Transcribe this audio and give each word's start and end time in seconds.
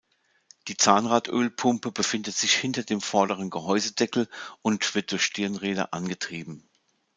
Die 0.67 0.77
Zahnrad-Ölpumpe 0.77 1.91
befindet 1.91 2.33
sich 2.35 2.55
hinter 2.55 2.81
dem 2.81 3.01
vorderen 3.01 3.51
Gehäusedeckel 3.51 4.27
und 4.63 4.95
wird 4.95 5.11
durch 5.11 5.21
Stirnräder 5.21 5.93
angetrieben. 5.93 6.67